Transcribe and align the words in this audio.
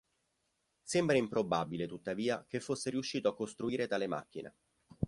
Sembra 0.81 1.15
improbabile 1.17 1.85
tuttavia 1.85 2.43
che 2.47 2.59
fosse 2.59 2.89
riuscito 2.89 3.29
a 3.29 3.35
costruire 3.35 3.85
tale 3.85 4.07
macchina. 4.07 4.51